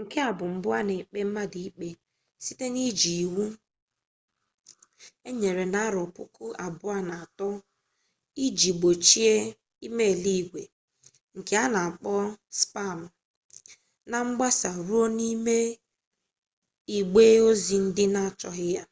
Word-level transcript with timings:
nke 0.00 0.18
a 0.28 0.30
bụ 0.38 0.44
mbụ 0.54 0.68
a 0.78 0.80
na-ekpe 0.88 1.18
mmadụ 1.26 1.58
ikpe 1.68 1.86
site 2.44 2.66
n'iji 2.74 3.10
iwu 3.24 3.44
enyere 5.28 5.64
na 5.74 5.80
2003 5.92 8.42
iji 8.46 8.70
gbochie 8.78 9.34
e-mail 9.86 10.22
igwe 10.38 10.62
nke 11.36 11.54
a 11.64 11.66
na-akpọ 11.74 12.12
spam 12.58 12.98
na 14.10 14.16
mgbasa 14.26 14.70
ruo 14.86 15.04
n'ime 15.16 15.56
igbe 16.98 17.24
ozi 17.48 17.76
ndị 17.84 18.04
na-achọghị 18.14 18.66
ya 18.76 18.82